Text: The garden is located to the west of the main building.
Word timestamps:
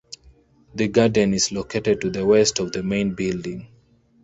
The 0.73 0.87
garden 0.87 1.31
is 1.35 1.51
located 1.51 2.01
to 2.01 2.09
the 2.09 2.25
west 2.25 2.57
of 2.59 2.71
the 2.71 2.81
main 2.81 3.13
building. 3.13 3.67